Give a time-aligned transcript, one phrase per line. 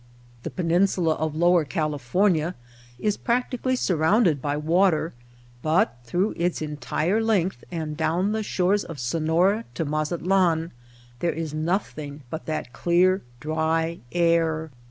[0.41, 2.55] The peninsula of Lower California
[2.97, 5.13] is practically surrounded by water,
[5.61, 10.71] but through its entire length and down the shores of Sonora to Mazatlan,
[11.19, 14.71] there is nothing but that clear, dry air.